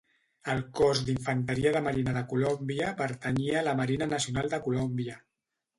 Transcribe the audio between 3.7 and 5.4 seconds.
la Marina Nacional de Colòmbia.